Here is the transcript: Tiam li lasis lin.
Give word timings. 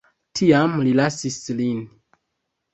Tiam 0.39 0.73
li 0.87 0.95
lasis 1.01 1.39
lin. 1.61 1.87